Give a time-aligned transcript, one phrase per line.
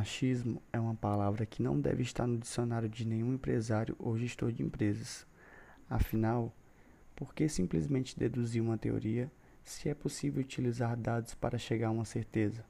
[0.00, 4.50] Achismo é uma palavra que não deve estar no dicionário de nenhum empresário ou gestor
[4.50, 5.24] de empresas.
[5.88, 6.52] Afinal,
[7.14, 9.30] por que simplesmente deduzir uma teoria
[9.62, 12.64] se é possível utilizar dados para chegar a uma certeza?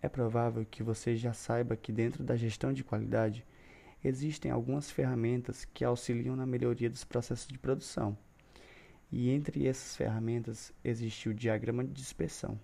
[0.00, 3.44] É provável que você já saiba que dentro da gestão de qualidade
[4.02, 8.16] existem algumas ferramentas que auxiliam na melhoria dos processos de produção.
[9.12, 12.58] E entre essas ferramentas existe o diagrama de dispersão.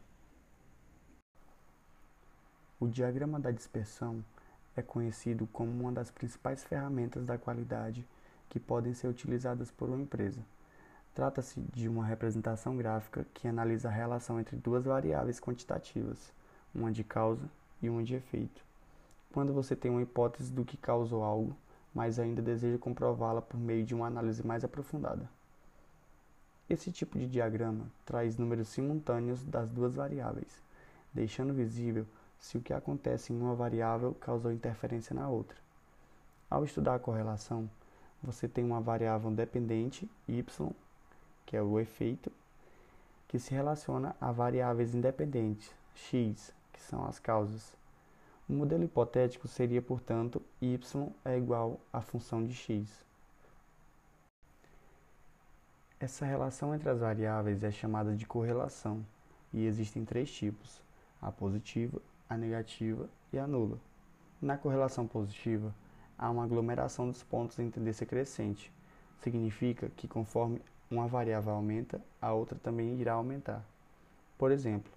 [2.80, 4.24] O diagrama da dispersão
[4.75, 8.08] é conhecido como uma das principais ferramentas da qualidade
[8.48, 10.40] que podem ser utilizadas por uma empresa.
[11.14, 16.32] Trata-se de uma representação gráfica que analisa a relação entre duas variáveis quantitativas,
[16.74, 17.44] uma de causa
[17.82, 18.64] e uma de efeito.
[19.30, 21.54] Quando você tem uma hipótese do que causou algo,
[21.94, 25.29] mas ainda deseja comprová-la por meio de uma análise mais aprofundada.
[26.66, 30.62] Esse tipo de diagrama traz números simultâneos das duas variáveis,
[31.12, 32.06] deixando visível
[32.41, 35.56] se o que acontece em uma variável causou interferência na outra.
[36.48, 37.70] Ao estudar a correlação,
[38.22, 40.72] você tem uma variável dependente, y,
[41.46, 42.33] que é o efeito,
[43.28, 47.72] que se relaciona a variáveis independentes, x, que são as causas.
[48.48, 52.88] O modelo hipotético seria, portanto, y é igual à função de x.
[56.00, 59.05] Essa relação entre as variáveis é chamada de correlação,
[59.52, 60.80] e existem três tipos:
[61.20, 62.00] a positiva,
[62.31, 63.77] a negativa e a nula.
[64.41, 65.75] Na correlação positiva,
[66.17, 68.73] há uma aglomeração dos pontos em tendência crescente.
[69.20, 73.64] Significa que conforme uma variável aumenta, a outra também irá aumentar.
[74.39, 74.92] Por exemplo,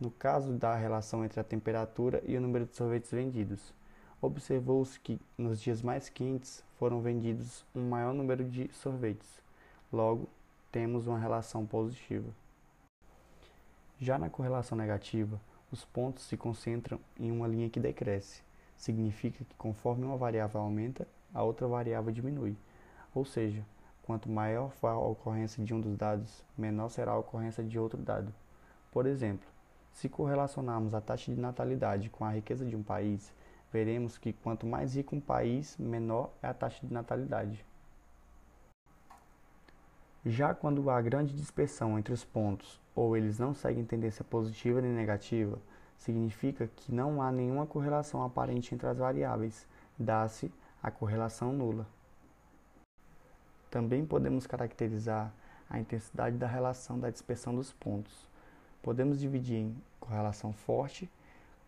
[0.00, 3.74] no caso da relação entre a temperatura e o número de sorvetes vendidos,
[4.22, 9.42] observou-se que nos dias mais quentes foram vendidos um maior número de sorvetes.
[9.92, 10.28] Logo,
[10.70, 12.28] temos uma relação positiva.
[14.00, 18.42] Já na correlação negativa, os pontos se concentram em uma linha que decresce.
[18.76, 22.56] Significa que conforme uma variável aumenta, a outra variável diminui.
[23.14, 23.64] Ou seja,
[24.02, 28.00] quanto maior for a ocorrência de um dos dados, menor será a ocorrência de outro
[28.00, 28.32] dado.
[28.90, 29.46] Por exemplo,
[29.92, 33.32] se correlacionarmos a taxa de natalidade com a riqueza de um país,
[33.72, 37.64] veremos que quanto mais rico um país, menor é a taxa de natalidade.
[40.28, 44.92] Já quando há grande dispersão entre os pontos ou eles não seguem tendência positiva nem
[44.92, 45.58] negativa,
[45.96, 49.66] significa que não há nenhuma correlação aparente entre as variáveis,
[49.98, 50.52] dá-se
[50.82, 51.86] a correlação nula.
[53.70, 55.32] Também podemos caracterizar
[55.70, 58.28] a intensidade da relação da dispersão dos pontos.
[58.82, 61.10] Podemos dividir em correlação forte,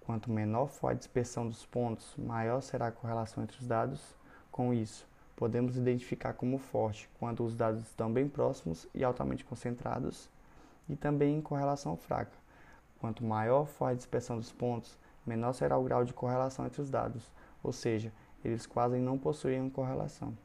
[0.01, 4.15] quanto menor for a dispersão dos pontos, maior será a correlação entre os dados.
[4.53, 5.09] Com isso,
[5.41, 10.29] podemos identificar como forte quando os dados estão bem próximos e altamente concentrados
[10.87, 12.37] e também em correlação fraca.
[12.99, 16.91] Quanto maior for a dispersão dos pontos, menor será o grau de correlação entre os
[16.91, 18.13] dados, ou seja,
[18.45, 20.37] eles quase não possuem correlação.